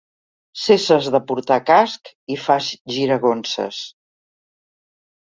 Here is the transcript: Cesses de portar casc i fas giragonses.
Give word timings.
Cesses 0.59 1.09
de 1.15 1.19
portar 1.31 1.57
casc 1.69 2.09
i 2.37 2.37
fas 2.45 2.71
giragonses. 2.95 3.83